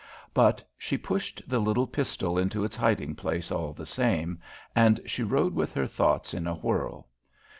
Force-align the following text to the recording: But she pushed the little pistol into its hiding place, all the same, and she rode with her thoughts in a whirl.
But 0.33 0.67
she 0.79 0.97
pushed 0.97 1.47
the 1.47 1.59
little 1.59 1.85
pistol 1.85 2.35
into 2.39 2.63
its 2.63 2.75
hiding 2.75 3.13
place, 3.13 3.51
all 3.51 3.71
the 3.71 3.85
same, 3.85 4.39
and 4.75 4.99
she 5.05 5.21
rode 5.21 5.53
with 5.53 5.73
her 5.73 5.85
thoughts 5.85 6.33
in 6.33 6.47
a 6.47 6.55
whirl. 6.55 7.07